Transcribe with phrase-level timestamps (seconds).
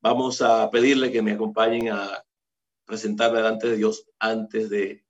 [0.00, 2.24] Vamos a pedirle que me acompañen a
[2.84, 5.04] presentarme delante de Dios antes de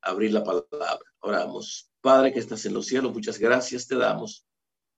[0.00, 1.04] abrir la palabra.
[1.20, 1.90] Oramos.
[2.00, 4.44] Padre que estás en los cielos, muchas gracias te damos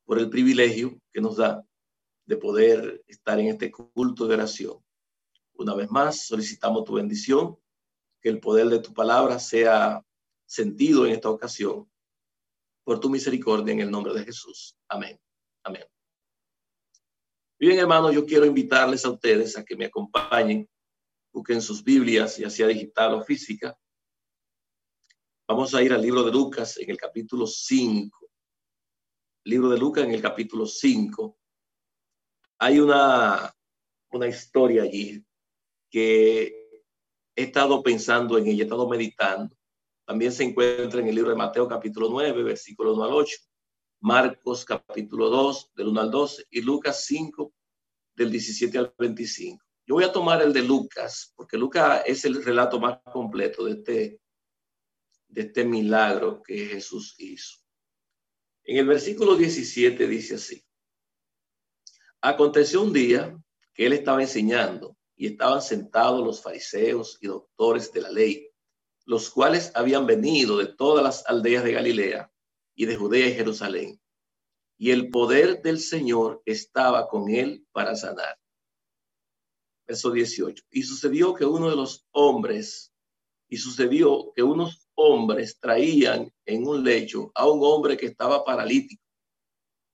[0.05, 1.65] por el privilegio que nos da
[2.27, 4.79] de poder estar en este culto de oración.
[5.55, 7.59] Una vez más, solicitamos tu bendición,
[8.21, 10.03] que el poder de tu palabra sea
[10.47, 11.91] sentido en esta ocasión,
[12.85, 14.77] por tu misericordia en el nombre de Jesús.
[14.89, 15.19] Amén.
[15.63, 15.85] Amén.
[17.67, 20.69] Bien, hermanos, yo quiero invitarles a ustedes a que me acompañen,
[21.33, 23.75] busquen sus Biblias, ya sea digital o física,
[25.49, 28.31] Vamos a ir al libro de Lucas en el capítulo 5.
[29.45, 31.39] Libro de Lucas en el capítulo 5.
[32.59, 33.51] Hay una,
[34.13, 35.25] una historia allí
[35.91, 36.83] que
[37.35, 39.57] he estado pensando en ella, he estado meditando.
[40.07, 43.37] También se encuentra en el libro de Mateo capítulo 9, versículo 1 al 8.
[44.05, 46.45] Marcos capítulo 2, del 1 al 12.
[46.51, 47.55] Y Lucas 5,
[48.15, 49.65] del 17 al 25.
[49.87, 53.73] Yo voy a tomar el de Lucas, porque Lucas es el relato más completo de
[53.73, 54.21] este
[55.35, 57.59] de este milagro que Jesús hizo.
[58.63, 60.65] En el versículo 17 dice así,
[62.21, 63.37] aconteció un día
[63.75, 68.49] que él estaba enseñando y estaban sentados los fariseos y doctores de la ley,
[69.05, 72.33] los cuales habían venido de todas las aldeas de Galilea
[72.77, 74.01] y de Judea y Jerusalén.
[74.77, 78.39] Y el poder del Señor estaba con él para sanar.
[79.87, 80.65] Verso 18.
[80.71, 82.93] Y sucedió que uno de los hombres,
[83.49, 89.03] y sucedió que unos hombres traían en un lecho a un hombre que estaba paralítico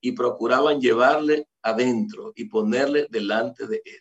[0.01, 4.01] y procuraban llevarle adentro y ponerle delante de él.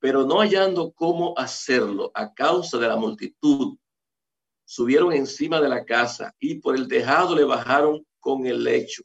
[0.00, 3.76] Pero no hallando cómo hacerlo a causa de la multitud,
[4.64, 9.04] subieron encima de la casa y por el tejado le bajaron con el lecho,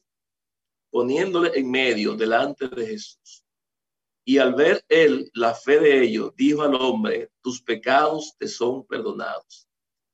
[0.97, 3.45] poniéndole en medio delante de Jesús.
[4.25, 8.83] Y al ver él la fe de ellos, dijo al hombre, tus pecados te son
[8.83, 9.69] perdonados.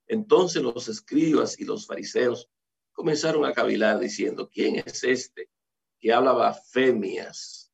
[0.08, 2.50] Entonces los escribas y los fariseos
[2.92, 5.50] comenzaron a cavilar diciendo, ¿quién es este
[6.02, 7.72] que habla blasfemias?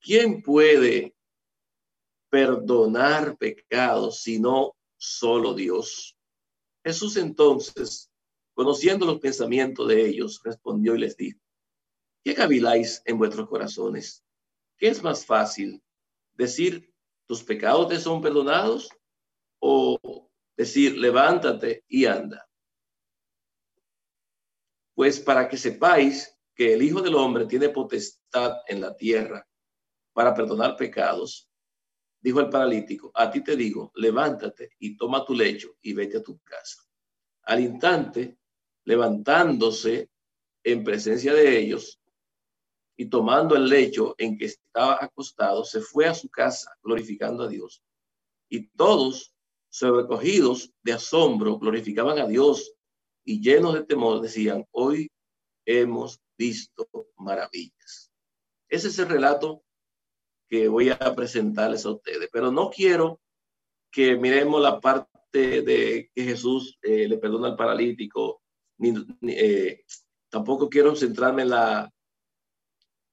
[0.00, 1.14] ¿Quién puede
[2.28, 6.18] perdonar pecados sino solo Dios?
[6.84, 8.10] Jesús entonces,
[8.52, 11.45] conociendo los pensamientos de ellos, respondió y les dijo,
[12.26, 14.24] ¿qué caviláis en vuestros corazones?
[14.76, 15.80] ¿Qué es más fácil?
[16.34, 16.92] ¿Decir,
[17.24, 18.88] tus pecados te son perdonados?
[19.60, 22.44] ¿O decir, levántate y anda.
[24.96, 29.46] Pues para que sepáis que el Hijo del Hombre tiene potestad en la tierra
[30.12, 31.48] para perdonar pecados,
[32.20, 36.22] dijo el paralítico, a ti te digo, levántate y toma tu lecho y vete a
[36.24, 36.82] tu casa.
[37.42, 38.36] Al instante,
[38.82, 40.10] levantándose
[40.64, 42.00] en presencia de ellos
[42.96, 47.48] y tomando el lecho en que estaba acostado, se fue a su casa glorificando a
[47.48, 47.82] Dios.
[48.48, 49.34] Y todos
[49.68, 52.72] sobrecogidos de asombro, glorificaban a Dios
[53.24, 55.10] y llenos de temor decían, hoy
[55.66, 58.10] hemos visto maravillas.
[58.68, 59.62] Ese es el relato
[60.48, 63.20] que voy a presentarles a ustedes, pero no quiero
[63.90, 68.42] que miremos la parte de que Jesús eh, le perdona al paralítico,
[68.78, 68.94] ni,
[69.28, 69.84] eh,
[70.30, 71.92] tampoco quiero centrarme en la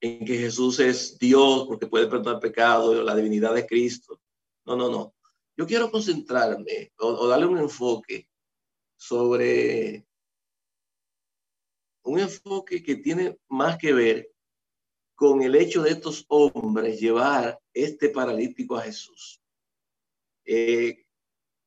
[0.03, 4.19] en que Jesús es Dios porque puede perdonar pecado, la divinidad de Cristo.
[4.65, 5.15] No, no, no.
[5.55, 8.27] Yo quiero concentrarme o, darle un enfoque
[8.97, 10.05] sobre
[12.03, 14.29] un enfoque que tiene más que ver
[15.15, 19.41] con el hecho de estos hombres llevar este paralítico a Jesús.
[20.43, 21.05] Eh,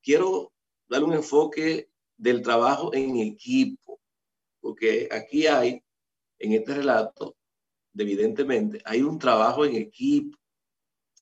[0.02, 0.52] quiero
[0.86, 1.88] darle un enfoque
[2.18, 3.98] del trabajo en equipo,
[4.60, 5.82] porque aquí hay,
[6.38, 7.34] en este relato,
[8.02, 10.38] evidentemente, hay un trabajo en equipo.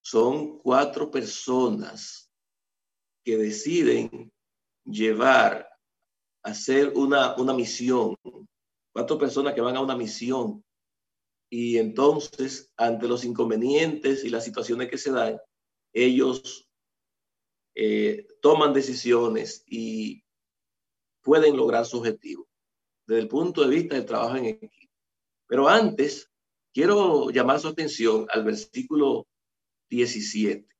[0.02, 2.30] Son cuatro personas
[3.24, 4.32] que deciden
[4.84, 5.68] llevar
[6.42, 8.16] a hacer una, una misión,
[8.92, 10.62] cuatro personas que van a una misión
[11.50, 15.38] y entonces ante los inconvenientes y las situaciones que se dan,
[15.92, 16.68] ellos
[17.74, 20.24] eh, toman decisiones y
[21.22, 22.46] pueden lograr su objetivo
[23.06, 24.92] desde el punto de vista del trabajo en equipo.
[25.46, 26.30] Pero antes,
[26.74, 29.26] quiero llamar su atención al versículo
[29.88, 30.74] 17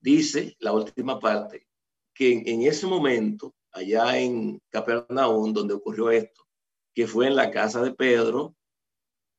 [0.00, 1.66] dice la última parte,
[2.14, 6.46] que en, ese momento, allá en Capernaum, donde ocurrió esto,
[6.94, 8.56] que fue en la casa de Pedro,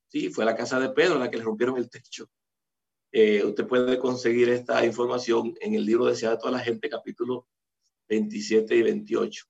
[0.08, 2.28] sí, fue la casa de Pedro en la que le rompieron el techo.
[3.12, 7.48] Eh, usted puede conseguir esta información en el libro de a toda la gente, capítulo
[8.08, 9.46] 27 y 28,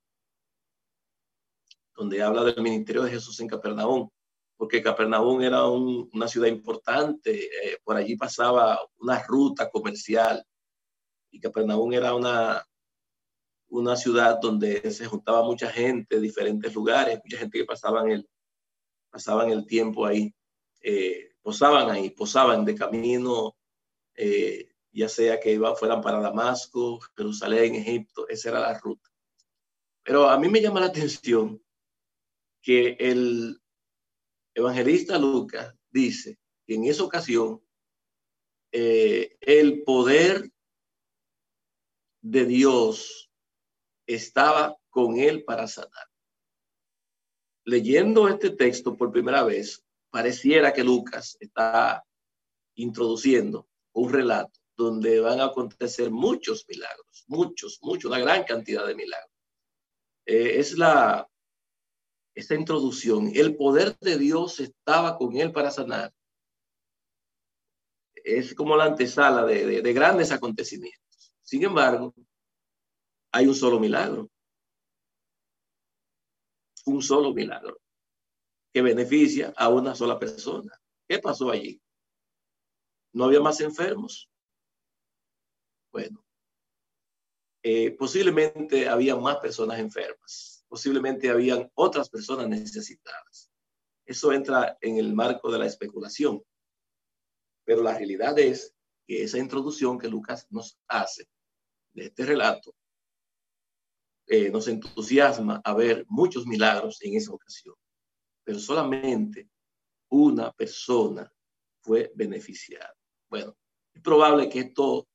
[1.95, 4.09] donde habla del ministerio de Jesús en Capernaum,
[4.61, 10.45] porque Capernaum era una ciudad importante, eh, por allí pasaba una ruta comercial
[11.31, 12.63] y Capernaum era una,
[13.69, 18.29] una ciudad donde se juntaba mucha gente de diferentes lugares, mucha gente que pasaban el,
[19.09, 20.31] pasaban el tiempo ahí,
[20.81, 23.57] eh, posaban ahí, posaban de camino,
[24.13, 29.09] eh, ya sea que iban, fueran para Damasco, Jerusalén, Egipto, esa era la ruta.
[30.03, 31.59] Pero a mí me llama la atención
[32.61, 33.60] que el
[34.53, 37.61] evangelista Lucas dice que en esa ocasión
[38.71, 40.49] eh, el poder
[42.21, 43.29] de Dios
[44.05, 46.07] estaba con él para sanar.
[47.65, 52.03] Leyendo este texto por primera vez, pareciera que Lucas está
[52.75, 58.95] introduciendo un relato donde van a acontecer muchos milagros, muchos, muchos, una gran cantidad de
[58.95, 59.31] milagros.
[60.25, 61.27] Eh, es la,
[62.33, 66.13] esta introducción, el poder de Dios estaba con él para sanar.
[68.13, 71.33] Es como la antesala de, de grandes acontecimientos.
[71.41, 72.13] Sin embargo,
[73.31, 74.29] hay un solo milagro.
[76.85, 77.79] Un solo milagro
[78.73, 80.71] que beneficia a una sola persona.
[81.07, 81.81] ¿Qué pasó allí?
[83.13, 84.29] ¿No había más enfermos?
[85.91, 86.23] Bueno,
[87.63, 93.51] eh, posiblemente había más personas enfermas, posiblemente habían otras personas necesitadas.
[94.05, 96.41] Eso entra en el marco de la especulación.
[97.65, 98.73] Pero la realidad es
[99.05, 101.27] que esa introducción que Lucas nos hace
[101.93, 102.73] de este relato
[104.27, 107.75] eh, nos entusiasma a ver muchos milagros en esa ocasión,
[108.45, 109.49] pero solamente
[110.09, 111.29] una persona
[111.81, 112.95] fue beneficiada.
[113.29, 113.57] Bueno,
[113.93, 115.09] es probable que esto,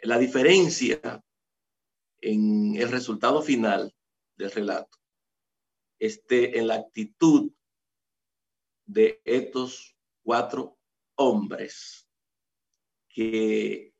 [0.00, 1.24] la diferencia
[2.20, 3.94] en el resultado final
[4.36, 4.98] del relato,
[5.98, 7.52] esté en la actitud
[8.86, 10.78] de estos cuatro
[11.16, 12.08] hombres
[13.08, 13.94] que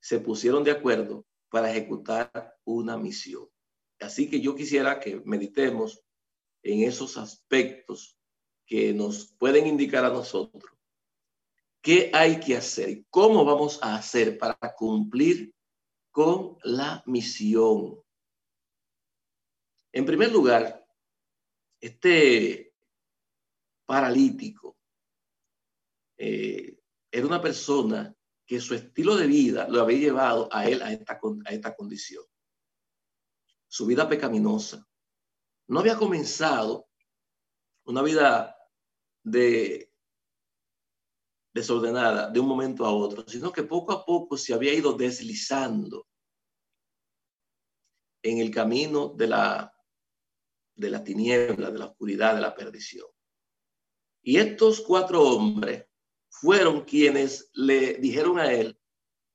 [0.00, 3.48] se pusieron de acuerdo para ejecutar una misión.
[4.00, 6.02] Así que yo quisiera que meditemos
[6.62, 8.18] en esos aspectos
[8.66, 10.72] que nos pueden indicar a nosotros
[11.82, 15.52] qué hay que hacer y cómo vamos a hacer para cumplir
[16.10, 18.00] con la misión.
[19.92, 20.86] En primer lugar,
[21.78, 22.74] este
[23.84, 24.78] paralítico
[26.16, 26.78] eh,
[27.10, 28.16] era una persona
[28.46, 32.24] que su estilo de vida lo había llevado a él a esta, a esta condición.
[33.68, 34.86] Su vida pecaminosa.
[35.68, 36.88] No había comenzado
[37.84, 38.56] una vida
[39.22, 39.92] de
[41.54, 46.06] desordenada de un momento a otro, sino que poco a poco se había ido deslizando
[48.22, 49.71] en el camino de la,
[50.74, 53.06] de la tiniebla, de la oscuridad, de la perdición.
[54.22, 55.86] Y estos cuatro hombres
[56.28, 58.78] fueron quienes le dijeron a él,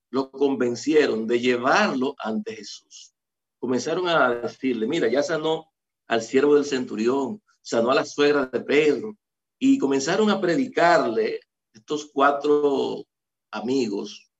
[0.09, 3.13] lo convencieron de llevarlo ante Jesús.
[3.59, 5.71] Comenzaron a decirle, mira, ya sanó
[6.07, 9.17] al siervo del centurión, sanó a la suegra de Pedro,
[9.59, 11.41] y comenzaron a predicarle
[11.73, 13.05] estos cuatro
[13.51, 14.31] amigos,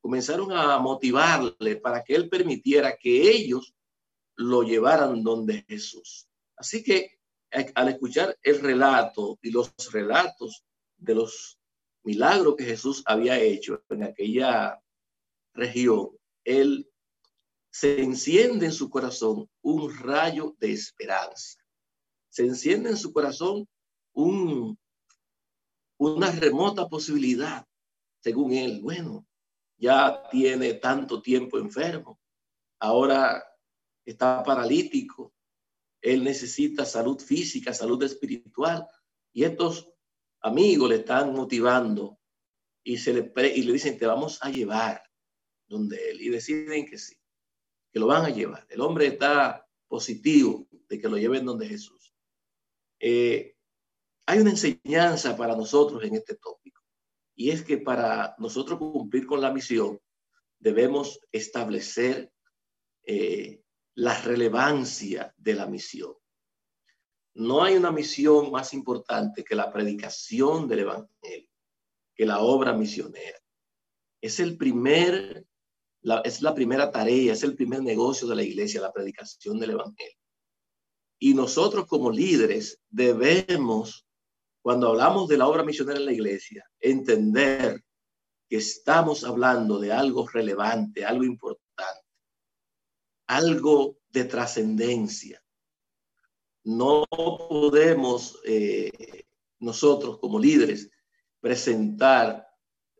[0.00, 3.74] comenzaron a motivarle para que él permitiera que ellos
[4.36, 6.28] lo llevaran donde Jesús.
[6.56, 7.18] Así que
[7.74, 10.64] al escuchar el relato y los relatos
[10.96, 11.58] de los
[12.04, 14.80] milagro que Jesús había hecho en aquella
[15.54, 16.10] región,
[16.44, 16.88] él
[17.70, 21.58] se enciende en su corazón un rayo de esperanza.
[22.28, 23.68] Se enciende en su corazón
[24.12, 24.78] un,
[25.98, 27.66] una remota posibilidad,
[28.20, 28.80] según él.
[28.82, 29.26] Bueno,
[29.76, 32.18] ya tiene tanto tiempo enfermo,
[32.78, 33.44] ahora
[34.06, 35.34] está paralítico,
[36.00, 38.86] él necesita salud física, salud espiritual,
[39.32, 39.90] y estos
[40.40, 42.18] amigos le están motivando
[42.84, 45.02] y, se le, y le dicen, te vamos a llevar
[45.66, 46.22] donde él.
[46.22, 47.16] Y deciden que sí,
[47.92, 48.64] que lo van a llevar.
[48.70, 52.14] El hombre está positivo de que lo lleven donde Jesús.
[53.00, 53.56] Eh,
[54.26, 56.82] hay una enseñanza para nosotros en este tópico.
[57.34, 60.00] Y es que para nosotros cumplir con la misión,
[60.58, 62.32] debemos establecer
[63.02, 63.62] eh,
[63.96, 66.14] la relevancia de la misión.
[67.34, 71.50] No hay una misión más importante que la predicación del Evangelio,
[72.14, 73.38] que la obra misionera.
[74.20, 75.46] Es el primer,
[76.02, 79.70] la, es la primera tarea, es el primer negocio de la iglesia, la predicación del
[79.70, 80.18] Evangelio.
[81.18, 84.06] Y nosotros como líderes debemos,
[84.60, 87.82] cuando hablamos de la obra misionera en la iglesia, entender
[88.48, 91.65] que estamos hablando de algo relevante, algo importante,
[93.26, 95.42] algo de trascendencia
[96.66, 98.90] no podemos eh,
[99.60, 100.90] nosotros como líderes
[101.38, 102.44] presentar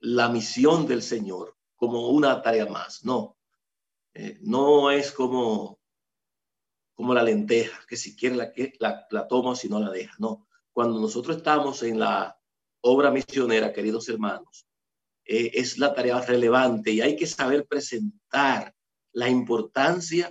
[0.01, 3.05] la misión del Señor como una tarea más.
[3.05, 3.37] No,
[4.15, 5.81] eh, no es como,
[6.95, 10.15] como la lenteja, que si quiere la, la, la toma si no la deja.
[10.21, 12.39] No, cuando nosotros estamos en la
[12.83, 14.69] obra misionera, queridos hermanos,
[15.25, 18.76] eh, es la tarea relevante y hay que saber presentar
[19.17, 20.31] la importancia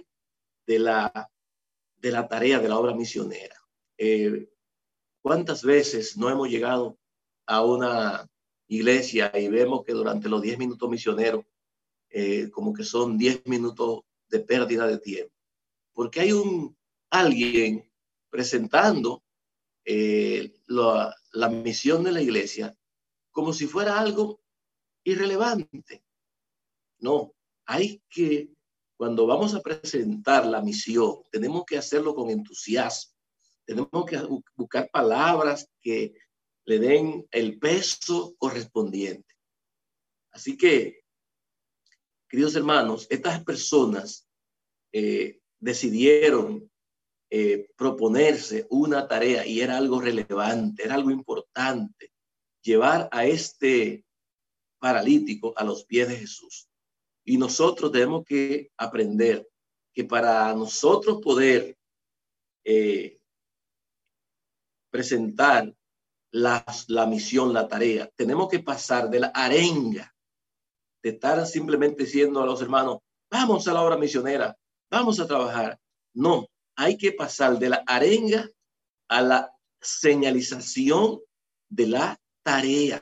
[0.67, 1.31] de la,
[1.95, 3.55] de la tarea de la obra misionera.
[3.97, 4.47] Eh,
[5.23, 6.99] ¿Cuántas veces no hemos llegado
[7.47, 8.29] a una
[8.67, 11.45] iglesia y vemos que durante los 10 minutos misioneros,
[12.09, 15.33] eh, como que son 10 minutos de pérdida de tiempo?
[15.91, 16.77] Porque hay un
[17.09, 17.91] alguien
[18.29, 19.23] presentando
[20.67, 22.75] la, la misión de la iglesia
[23.31, 24.41] como si fuera algo
[25.03, 26.03] irrelevante.
[26.99, 27.33] No,
[27.65, 28.49] hay que,
[28.97, 33.13] cuando vamos a presentar la misión, tenemos que hacerlo con entusiasmo.
[33.65, 34.19] Tenemos que
[34.55, 36.13] buscar palabras que
[36.65, 39.33] le den el peso correspondiente.
[40.31, 41.01] Así que,
[42.29, 44.27] queridos hermanos, estas personas
[44.91, 46.69] eh, decidieron
[47.29, 52.11] eh, proponerse una tarea y era algo relevante, era algo importante,
[52.61, 54.05] llevar a este
[54.79, 56.69] paralítico a los pies de Jesús.
[57.25, 59.47] Y nosotros tenemos que aprender
[59.93, 61.77] que para nosotros poder
[62.63, 63.19] eh,
[64.91, 65.73] presentar
[66.31, 70.13] la, la misión, la tarea, tenemos que pasar de la arenga,
[71.01, 72.99] de estar simplemente diciendo a los hermanos,
[73.31, 74.57] vamos a la obra misionera,
[74.91, 75.79] vamos a trabajar.
[76.13, 78.49] No, hay que pasar de la arenga
[79.07, 79.51] a la
[79.81, 81.21] señalización
[81.69, 83.01] de la tarea.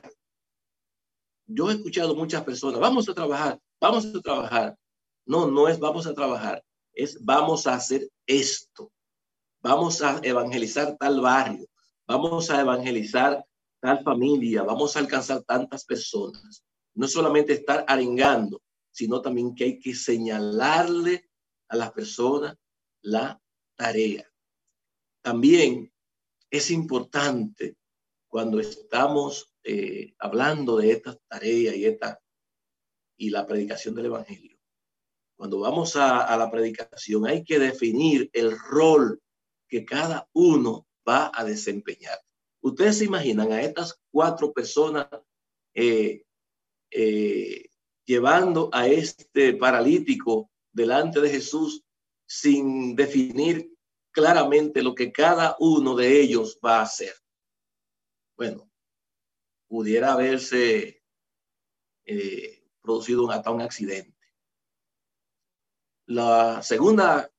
[1.46, 4.78] Yo he escuchado muchas personas, vamos a trabajar, vamos a trabajar.
[5.26, 8.90] No, no es vamos a trabajar, es vamos a hacer esto.
[9.62, 11.66] Vamos a evangelizar tal barrio,
[12.06, 13.44] vamos a evangelizar
[13.80, 16.62] tal familia, vamos a alcanzar tantas personas.
[16.94, 21.28] No solamente estar arengando, sino también que hay que señalarle
[21.68, 22.56] a las personas
[23.02, 23.40] la
[23.76, 24.30] tarea.
[25.22, 25.92] También
[26.50, 27.76] es importante
[28.28, 32.20] cuando estamos eh, hablando de esta tarea y, esta,
[33.16, 34.56] y la predicación del Evangelio,
[35.36, 39.20] cuando vamos a, la predicación hay que definir el rol
[39.68, 42.18] que cada uno va a desempeñar.
[42.60, 45.08] Ustedes se imaginan a estas cuatro personas
[45.74, 46.24] eh,
[46.90, 47.68] eh,
[48.04, 51.84] llevando a este paralítico delante de Jesús
[52.26, 53.74] sin definir
[54.12, 57.14] claramente lo que cada uno de ellos va a hacer.
[58.36, 58.70] Bueno,
[59.68, 61.02] pudiera haberse
[62.06, 64.14] eh, producido hasta un accidente.
[66.06, 67.30] La segunda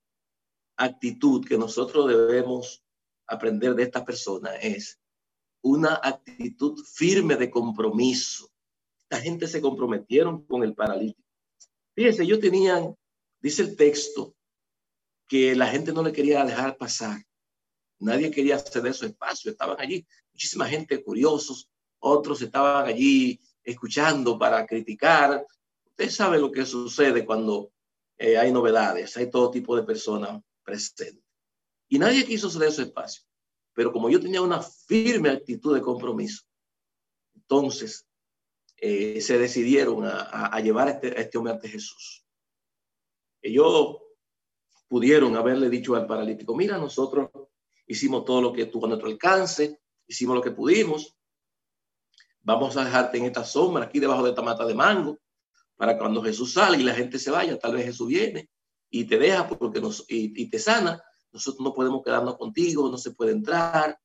[0.75, 2.83] actitud que nosotros debemos
[3.27, 4.99] aprender de esta persona es
[5.61, 8.49] una actitud firme de compromiso.
[9.03, 11.29] Esta gente se comprometieron con el paralítico.
[11.95, 12.95] Fíjense, ellos tenían,
[13.39, 14.35] dice el texto,
[15.27, 17.23] que la gente no le quería dejar pasar.
[17.99, 19.51] Nadie quería ceder su espacio.
[19.51, 25.45] Estaban allí muchísima gente curiosos, otros estaban allí escuchando para criticar.
[25.88, 27.72] Usted sabe lo que sucede cuando
[28.17, 31.24] eh, hay novedades, hay todo tipo de personas presentes.
[31.89, 33.24] Y nadie quiso ceder su espacio.
[33.74, 36.43] Pero como yo tenía una firme actitud de compromiso,
[37.36, 38.07] entonces
[38.77, 42.25] eh, se decidieron a, llevar este, este, hombre ante Jesús.
[43.41, 43.98] Ellos
[44.88, 47.29] pudieron haberle dicho al paralítico, mira, nosotros
[47.88, 51.14] hicimos todo lo que tuvo a nuestro alcance, hicimos lo que pudimos,
[52.45, 55.19] vamos a dejarte en esta sombra, aquí debajo de esta mata de mango,
[55.75, 58.49] para cuando Jesús salga y la gente se vaya, tal vez Jesús viene
[58.89, 61.03] y te deja porque nos, y, te sana.
[61.33, 63.99] Nosotros no podemos quedarnos contigo, no se puede entrar,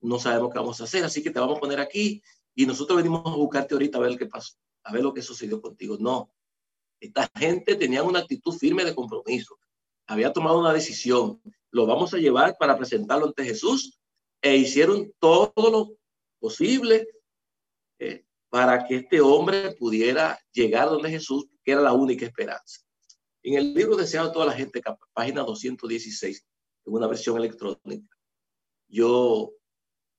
[0.00, 2.22] no sabemos qué vamos a hacer, así que te vamos a poner aquí
[2.54, 4.54] y nosotros venimos a buscarte ahorita a ver qué pasó,
[4.84, 5.98] a ver lo que sucedió contigo.
[6.00, 6.32] No,
[7.00, 9.58] esta gente tenía una actitud firme de compromiso,
[10.06, 14.00] había tomado una decisión, lo vamos a llevar para presentarlo ante Jesús
[14.40, 15.96] e hicieron todo lo
[16.38, 17.06] posible
[18.48, 22.80] para que este hombre pudiera llegar donde Jesús, que era la única esperanza.
[23.42, 26.46] En el libro Deseado toda la gente, página 216,
[26.86, 28.16] en una versión electrónica,
[28.88, 29.52] yo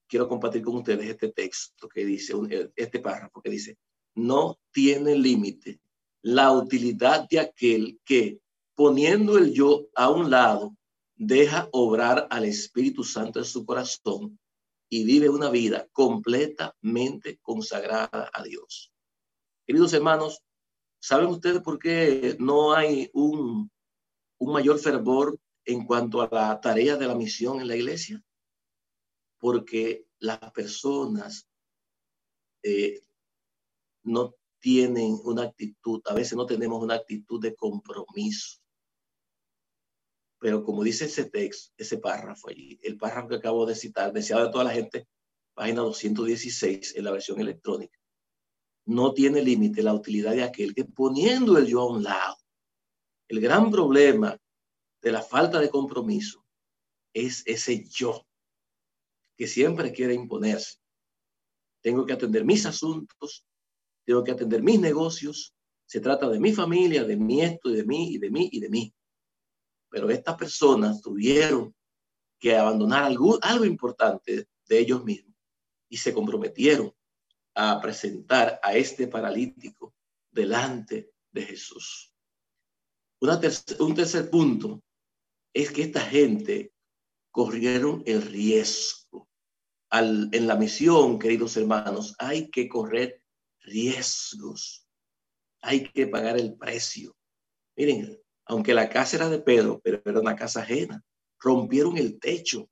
[0.08, 2.34] quiero compartir con ustedes este texto que dice,
[2.76, 3.78] este párrafo que dice,
[4.16, 5.80] no tiene límite
[6.22, 8.40] la utilidad de aquel que,
[8.76, 10.76] poniendo el yo a un lado,
[11.16, 14.40] deja obrar al Espíritu Santo en su corazón
[14.94, 18.92] y vive una vida completamente consagrada a Dios.
[19.66, 20.44] Queridos hermanos,
[21.00, 23.72] ¿saben ustedes por qué no hay un,
[24.38, 28.22] un mayor fervor en cuanto a la tarea de la misión en la iglesia?
[29.40, 31.48] Porque las personas
[32.62, 33.02] eh,
[34.04, 38.60] no tienen una actitud, a veces no tenemos una actitud de compromiso.
[40.42, 44.46] Pero como dice ese texto, ese párrafo allí, el párrafo que acabo de citar, deseado
[44.46, 45.08] de toda la gente,
[45.54, 47.96] página 216 en la versión electrónica,
[48.88, 52.38] no tiene límite la utilidad de aquel que poniendo el yo a un lado,
[53.28, 54.36] el gran problema
[55.04, 56.44] de la falta de compromiso
[57.14, 58.26] es ese yo
[59.38, 60.80] que siempre quiere imponerse.
[61.84, 63.46] Tengo que atender mis asuntos,
[64.06, 65.54] tengo que atender mis negocios,
[65.86, 68.70] se trata de mi familia, de mi esto de mí y de mí y de
[68.70, 68.94] mí.
[69.92, 71.76] Pero estas personas tuvieron
[72.40, 75.36] que abandonar algo, algo importante de ellos mismos
[75.90, 76.92] y se comprometieron
[77.54, 79.94] a presentar a este paralítico
[80.32, 82.14] delante de Jesús.
[83.20, 84.82] un tercer punto
[85.54, 86.74] es que esta gente
[87.30, 89.28] corrieron el riesgo.
[89.92, 93.22] En la misión, queridos hermanos, hay que correr
[93.60, 94.88] riesgos.
[95.62, 97.16] Hay que pagar el precio.
[97.76, 98.21] Miren,
[98.52, 101.02] aunque la casa era de Pedro, pero era una casa ajena,
[101.40, 102.70] rompieron el techo.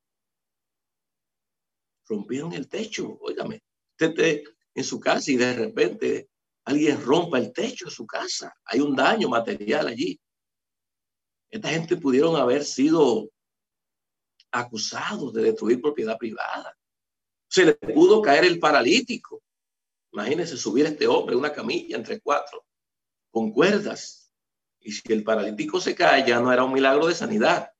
[2.06, 3.62] Rompieron el techo, óigame.
[3.98, 4.42] Usted
[4.74, 6.28] en su casa y de repente
[6.66, 8.54] alguien rompa el techo de su casa.
[8.66, 10.20] Hay un daño material allí.
[11.48, 13.30] Esta gente pudieron haber sido
[14.50, 16.76] acusados de destruir propiedad privada.
[17.48, 19.42] Se le pudo caer el paralítico.
[20.12, 22.66] Imagínense subir a este hombre una camilla entre cuatro,
[23.30, 24.19] con cuerdas.
[24.80, 27.70] Y si el paralítico se cae, ya no era un milagro de sanidad.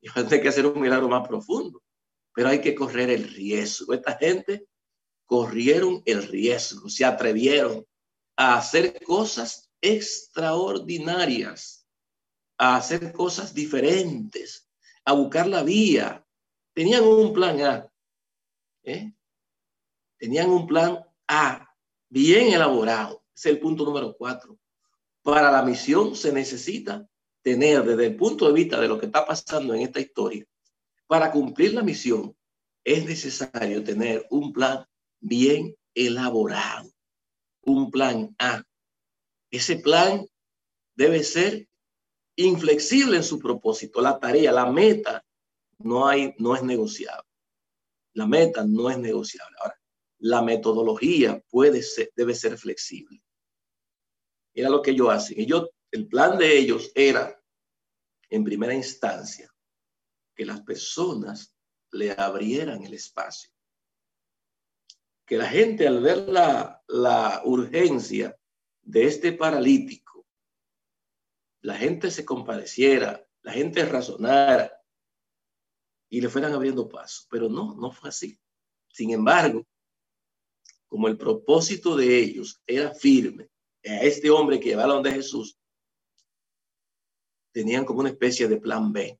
[0.00, 1.82] Y que hacer un milagro más profundo.
[2.34, 3.94] Pero hay que correr el riesgo.
[3.94, 4.66] Esta gente
[5.24, 7.86] corrieron el riesgo, se atrevieron
[8.36, 11.86] a hacer cosas extraordinarias,
[12.58, 14.68] a hacer cosas diferentes,
[15.04, 16.26] a buscar la vía.
[16.74, 17.90] Tenían un plan A.
[18.82, 19.14] ¿eh?
[20.18, 20.98] Tenían un plan
[21.28, 21.74] A
[22.08, 23.24] bien elaborado.
[23.34, 24.58] Es el punto número cuatro.
[25.24, 27.08] Para la misión se necesita
[27.40, 30.44] tener desde el punto de vista de lo que está pasando en esta historia.
[31.06, 32.36] Para cumplir la misión
[32.84, 34.84] es necesario tener un plan
[35.20, 36.90] bien elaborado,
[37.62, 38.62] un plan A.
[39.50, 40.26] Ese plan
[40.94, 41.70] debe ser
[42.36, 44.02] inflexible en su propósito.
[44.02, 45.24] La tarea, la meta,
[45.78, 47.30] no, hay, no es negociable.
[48.12, 49.56] La meta no es negociable.
[49.62, 49.80] Ahora,
[50.18, 53.23] la metodología puede ser, debe ser flexible.
[54.54, 55.40] Mira lo que ellos hacen.
[55.40, 57.40] Ellos, el plan de ellos era,
[58.30, 59.52] en primera instancia,
[60.34, 61.54] que las personas
[61.90, 63.54] le abrieran el espacio
[65.26, 68.38] que la gente al ver la, la urgencia
[68.82, 70.26] de este paralítico,
[71.62, 74.70] la gente se compadeciera, la gente razonara
[76.10, 77.26] y le fueran abriendo paso.
[77.30, 78.38] Pero no, no fue así.
[78.88, 79.66] Sin embargo,
[80.86, 83.48] como el propósito de ellos era firme,
[83.84, 85.58] a este hombre que llevaron de Jesús,
[87.52, 89.18] tenían como una especie de plan B,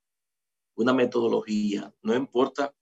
[0.77, 2.75] una metodología, no importa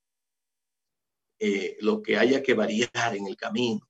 [1.39, 3.87] eh, lo que haya que variar en el camino,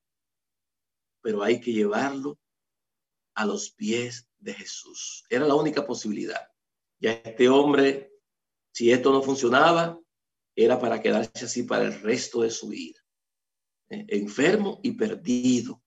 [1.21, 2.39] pero hay que llevarlo
[3.35, 5.25] a los pies de Jesús.
[5.29, 6.49] Era la única posibilidad.
[6.99, 8.13] Ya este hombre,
[8.73, 10.01] si esto no funcionaba,
[10.55, 13.01] era para quedarse así para el resto de su vida,
[13.89, 15.82] eh, enfermo y perdido.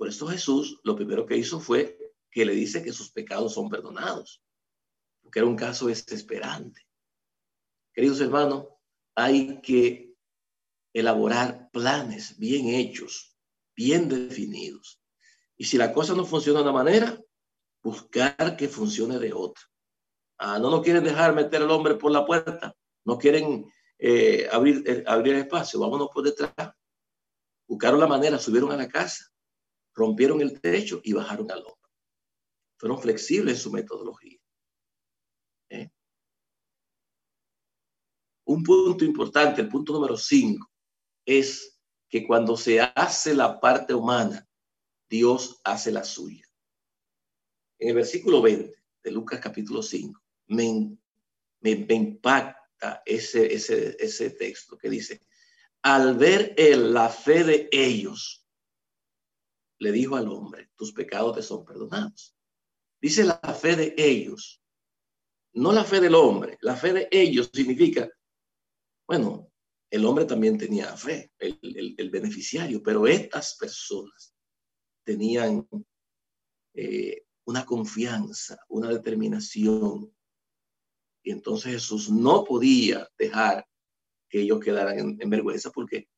[0.00, 1.98] Por eso Jesús lo primero que hizo fue
[2.30, 4.42] que le dice que sus pecados son perdonados,
[5.20, 6.88] porque era un caso desesperante.
[7.92, 8.64] Queridos hermanos,
[9.14, 10.14] hay que
[10.94, 13.36] elaborar planes bien hechos,
[13.76, 15.02] bien definidos.
[15.58, 17.20] Y si la cosa no funciona de una manera,
[17.82, 19.64] buscar que funcione de otra.
[20.38, 25.04] Ah, no nos quieren dejar meter al hombre por la puerta, no quieren eh, abrir,
[25.06, 26.72] abrir espacio, vámonos por detrás.
[27.68, 29.30] Buscaron la manera, subieron a la casa,
[29.94, 31.90] rompieron el techo y bajaron al hombre.
[32.78, 34.38] Fueron flexibles en su metodología.
[35.70, 35.90] ¿Eh?
[38.44, 40.70] Un punto importante, el punto número cinco,
[41.24, 44.46] es que cuando se hace la parte humana,
[45.08, 46.44] Dios hace la suya.
[47.78, 50.96] En el versículo 20 de Lucas capítulo 5, me,
[51.60, 55.20] me, impacta ese, ese, ese texto que dice,
[55.82, 58.39] al ver él la fe de ellos,
[59.80, 62.36] le dijo al hombre, tus pecados te son perdonados.
[63.00, 64.62] Dice la fe de ellos,
[65.54, 68.08] no la fe del hombre, la fe de ellos significa
[69.10, 69.50] bueno,
[69.90, 74.32] el hombre también tenía fe, el, beneficiario, pero estas personas
[75.02, 75.68] tenían
[76.74, 80.14] eh, una confianza, una determinación
[81.24, 83.66] Y entonces Jesús no podía dejar
[84.28, 86.08] que ellos quedaran en, vergüenza porque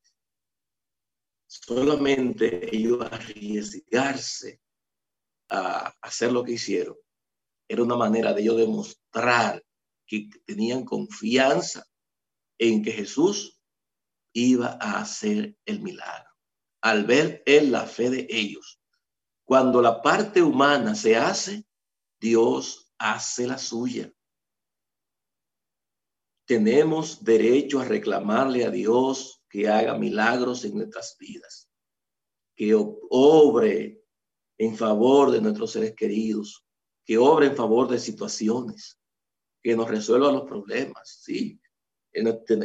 [1.61, 4.61] solamente ellos arriesgarse
[5.51, 6.97] a hacer lo que hicieron
[7.69, 9.63] era una manera de ellos demostrar
[10.07, 11.87] que tenían confianza
[12.59, 13.61] en que Jesús
[14.35, 16.31] iba a hacer el milagro.
[16.83, 18.81] Al ver en la fe de ellos,
[19.45, 21.67] cuando la parte humana se hace,
[22.21, 24.13] Dios hace la suya.
[26.47, 31.69] Tenemos derecho a reclamarle a Dios que haga milagros en nuestras vidas,
[32.57, 34.03] que obre
[34.57, 36.65] en favor de nuestros seres queridos,
[37.05, 38.99] que obre en favor de situaciones,
[39.63, 41.21] que nos resuelva los problemas.
[41.23, 41.61] Sí,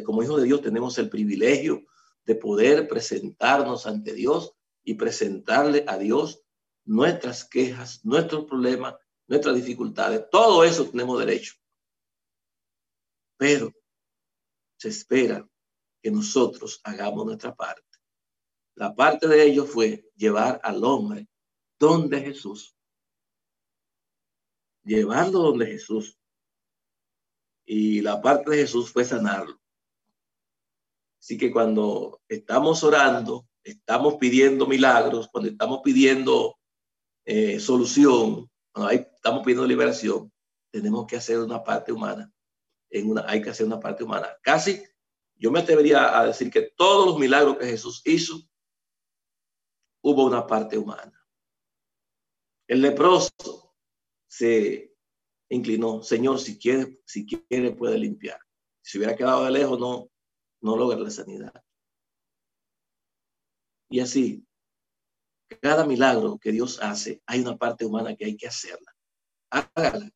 [0.06, 1.84] como hijos de Dios tenemos el privilegio
[2.24, 4.54] de poder presentarnos ante Dios
[4.86, 6.42] y presentarle a Dios
[6.86, 8.96] nuestras quejas, nuestros problemas,
[9.28, 10.24] nuestras dificultades.
[10.32, 11.54] Todo eso tenemos derecho.
[13.36, 13.74] Pero
[14.78, 15.46] se espera
[16.02, 17.84] que nosotros hagamos nuestra parte.
[18.76, 21.28] La parte de ellos fue llevar al hombre
[21.80, 22.76] donde Jesús.
[24.84, 26.18] Llevarlo donde Jesús.
[27.66, 29.60] Y la parte de Jesús fue sanarlo.
[31.20, 36.58] Así que cuando estamos orando, estamos pidiendo milagros, cuando estamos pidiendo
[37.26, 40.32] eh, solución, cuando estamos pidiendo liberación,
[40.72, 42.32] tenemos que hacer una parte humana.
[42.90, 44.30] En una, hay que hacer una parte humana.
[44.42, 44.82] Casi,
[45.40, 48.40] yo me atrevería a decir que todos los milagros que Jesús hizo,
[50.02, 51.14] hubo una parte humana.
[52.68, 53.76] El leproso
[54.28, 54.94] se
[55.50, 58.40] inclinó, Señor, si quiere, si quiere puede limpiar.
[58.82, 60.10] Si hubiera quedado de lejos, no,
[60.62, 61.64] no logra la sanidad.
[63.90, 64.46] Y así,
[65.62, 68.94] cada milagro que Dios hace, hay una parte humana que hay que hacerla.
[69.50, 70.12] Hágala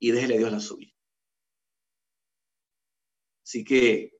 [0.00, 0.92] y déjele a Dios la suya.
[3.44, 4.13] Así que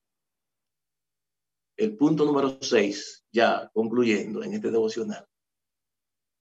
[1.77, 5.27] el punto número seis, ya concluyendo en este devocional,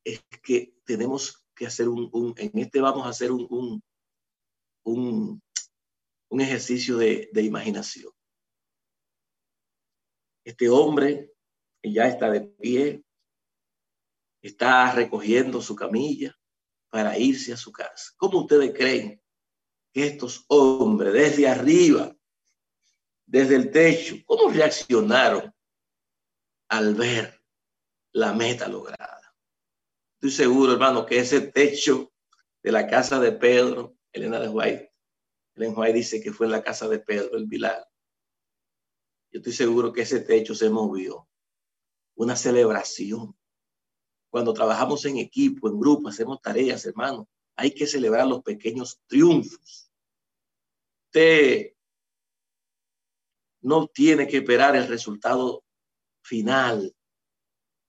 [0.05, 3.83] es que tenemos que hacer un, en este vamos a hacer un,
[4.85, 5.41] un,
[6.41, 8.13] ejercicio de, de imaginación.
[10.45, 11.33] Este hombre
[11.83, 13.05] ya está de pie,
[14.43, 16.37] está recogiendo su camilla
[16.91, 18.13] para irse a su casa.
[18.17, 19.23] ¿Cómo ustedes creen
[19.93, 22.14] que estos hombres desde arriba,
[23.27, 25.55] desde el techo, cómo reaccionaron
[26.69, 27.43] al ver
[28.13, 29.35] la meta lograda?
[30.15, 32.13] Estoy seguro, hermano, que ese techo
[32.63, 34.93] de la casa de Pedro, Elena de White,
[35.55, 37.87] Elena White dice que fue en la casa de Pedro, el Vilar.
[39.31, 41.29] Yo estoy seguro que ese techo se movió.
[42.17, 43.37] Una celebración.
[44.31, 49.91] Cuando trabajamos en equipo, en grupo, hacemos tareas, hermano, hay que celebrar los pequeños triunfos.
[51.07, 51.74] Usted
[53.65, 55.65] no tiene que esperar el resultado
[56.23, 56.95] final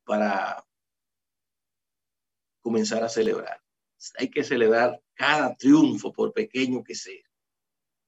[0.06, 0.66] para
[2.62, 3.62] comenzar a celebrar.
[4.18, 7.24] Hay que celebrar cada triunfo, por pequeño que sea,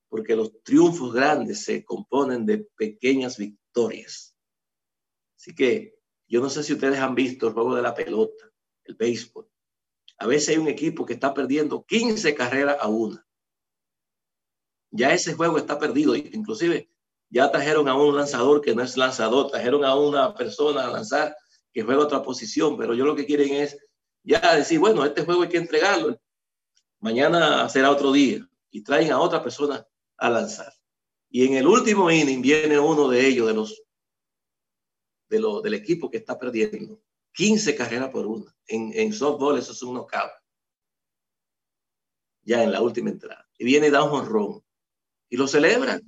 [0.07, 4.33] porque los triunfos grandes se componen de pequeñas victorias.
[5.37, 8.49] Así que yo no sé si ustedes han visto el juego de la pelota,
[8.85, 9.49] el béisbol.
[10.19, 13.27] A veces hay un equipo que está perdiendo 15 carreras a una.
[14.89, 16.15] Ya ese juego está perdido.
[16.15, 16.89] Inclusive
[17.29, 21.35] ya trajeron a un lanzador que no es lanzador, trajeron a una persona a lanzar
[21.73, 23.77] que juega otra posición, pero yo lo que quieren es
[24.23, 26.19] ya decir, bueno, este juego hay que entregarlo,
[26.99, 29.85] mañana será otro día, y traen a otra persona
[30.17, 30.73] a lanzar.
[31.29, 33.83] Y en el último inning viene uno de ellos, de los,
[35.29, 37.01] de los del equipo que está perdiendo,
[37.33, 38.55] 15 carreras por una.
[38.65, 40.31] En, en softball eso es un knockout.
[42.43, 43.47] Ya en la última entrada.
[43.57, 44.63] Y viene y da un jonrón.
[45.29, 46.01] Y lo celebran.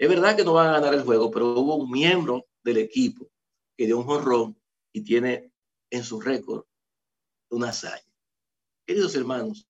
[0.00, 3.30] Es verdad que no van a ganar el juego, pero hubo un miembro del equipo
[3.76, 4.58] que dio un jonrón
[4.94, 5.52] y tiene
[5.90, 6.64] en su récord
[7.50, 8.10] una hazaña.
[8.86, 9.68] Queridos hermanos,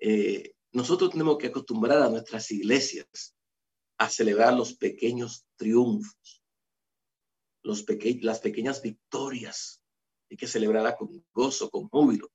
[0.00, 3.36] eh, nosotros tenemos que acostumbrar a nuestras iglesias
[3.98, 6.42] a celebrar los pequeños triunfos,
[7.62, 9.80] las pequeñas victorias.
[10.28, 12.32] Hay que celebrarla con gozo, con júbilo.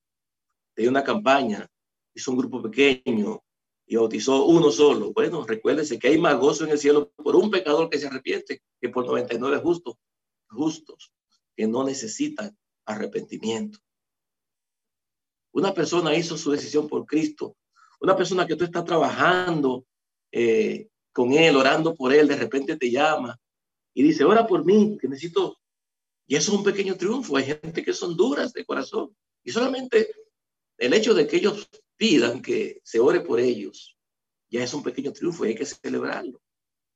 [0.78, 1.70] Hay una campaña,
[2.14, 3.44] hizo un grupo pequeño
[3.86, 5.14] y bautizó uno solo.
[5.14, 8.64] Bueno, recuérdense que hay más gozo en el cielo por un pecador que se arrepiente
[8.82, 9.96] que por 99 justos,
[10.48, 11.14] justos
[11.56, 13.80] que no necesitan arrepentimiento.
[15.54, 17.56] Una persona hizo su decisión por Cristo.
[18.02, 19.86] Una persona que tú estás trabajando
[20.32, 23.40] eh, con él, orando por él, de repente te llama
[23.94, 25.58] y dice, ora por mí, que necesito.
[26.28, 27.38] Y eso es un pequeño triunfo.
[27.38, 29.16] Hay gente que son duras de corazón.
[29.44, 30.14] Y solamente
[30.78, 33.96] el hecho de que ellos pidan que se ore por ellos
[34.50, 36.42] ya es un pequeño triunfo y hay que celebrarlo.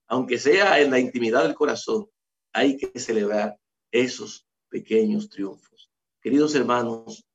[0.08, 2.10] Aunque sea en la intimidad del corazón,
[2.54, 3.60] hay que celebrar
[3.92, 5.92] esos pequeños triunfos.
[6.22, 7.26] Queridos hermanos,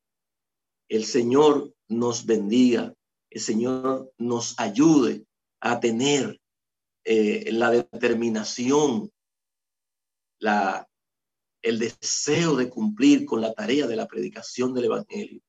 [0.89, 2.93] el Señor nos bendiga,
[3.29, 5.25] el Señor nos ayude
[5.59, 6.39] a tener
[7.03, 9.11] eh, la determinación,
[10.39, 10.87] la,
[11.61, 15.41] el deseo de cumplir con la tarea de la predicación del Evangelio.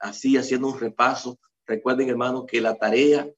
[0.00, 3.30] Así, haciendo un repaso, recuerden, hermanos, que la tarea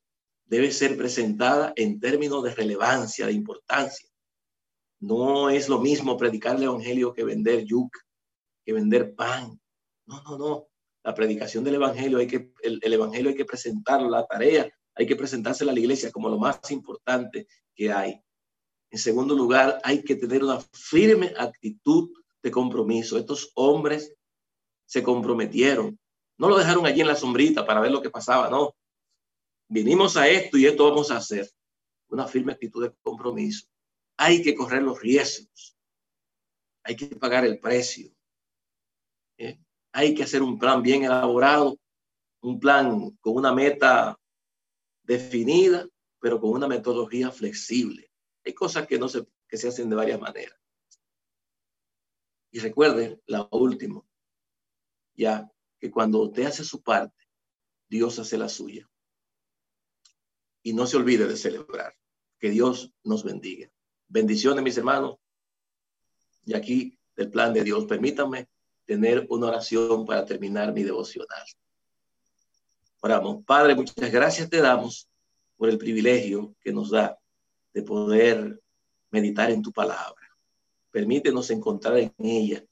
[0.46, 4.09] debe ser presentada en términos de relevancia, de importancia.
[5.01, 8.01] No es lo mismo predicar el Evangelio que vender yuca,
[8.64, 9.61] que vender pan.
[10.07, 10.68] No, no, no.
[11.03, 15.07] La predicación del Evangelio hay que, el, el Evangelio hay que presentarlo, la tarea hay
[15.07, 18.22] que presentarse a la iglesia como lo más importante que hay.
[18.90, 22.11] En segundo lugar, hay que tener una firme actitud
[22.42, 23.16] de compromiso.
[23.16, 24.14] Estos hombres
[24.87, 25.98] se comprometieron.
[26.38, 28.75] No lo dejaron allí en la sombrita para ver lo que pasaba, no.
[29.68, 31.49] Vinimos a esto y esto vamos a hacer.
[32.09, 33.66] Una firme actitud de compromiso.
[34.16, 35.77] Hay que correr los riesgos.
[36.83, 38.12] Hay que pagar el precio.
[39.38, 39.59] ¿Eh?
[39.92, 41.79] Hay que hacer un plan bien elaborado,
[42.40, 44.18] un plan con una meta
[45.03, 45.87] definida,
[46.21, 48.11] pero con una metodología flexible.
[48.45, 50.59] Hay cosas que no se, que se hacen de varias maneras.
[52.51, 54.03] Y recuerden, la última,
[55.14, 55.51] ya
[55.83, 57.27] que cuando usted hace su parte,
[57.88, 58.88] Dios hace la suya.
[60.62, 61.92] Y no se olvide de celebrar.
[62.38, 63.68] Que Dios nos bendiga.
[64.07, 65.16] Bendiciones, mis hermanos.
[66.45, 68.49] Y aquí, del plan de Dios, permítanme
[68.85, 71.45] tener una oración para terminar mi devocional.
[73.01, 73.45] Oramos.
[73.45, 75.09] Padre, muchas gracias te damos
[75.57, 77.18] por el privilegio que nos da
[77.75, 78.62] de poder
[79.11, 80.29] meditar en tu palabra.
[80.92, 82.64] Permítenos encontrar en ella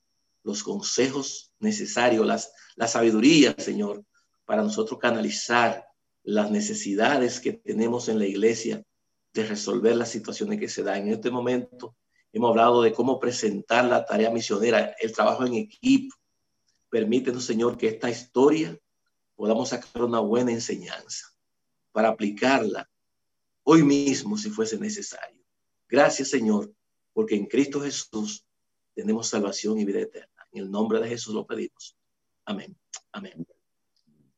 [0.44, 4.04] los consejos necesarios, las, la sabiduría, Señor,
[4.44, 5.86] para nosotros canalizar
[6.22, 8.82] las necesidades que tenemos en la iglesia
[9.32, 11.02] de resolver las situaciones que se dan.
[11.02, 11.96] En este momento
[12.32, 16.16] hemos hablado de cómo presentar la tarea misionera, el trabajo en equipo.
[16.88, 18.76] Permítenos, Señor, que esta historia
[19.36, 21.26] podamos sacar una buena enseñanza
[21.92, 22.90] para aplicarla
[23.62, 25.44] hoy mismo si fuese necesario.
[25.88, 26.72] Gracias, Señor,
[27.12, 28.44] porque en Cristo Jesús
[28.94, 30.39] tenemos salvación y vida eterna.
[30.52, 31.96] En el nombre de Jesús lo pedimos.
[32.44, 32.76] Amén.
[33.12, 33.46] Amén.